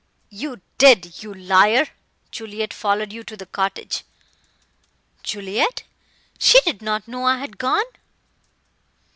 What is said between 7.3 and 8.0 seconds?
had gone."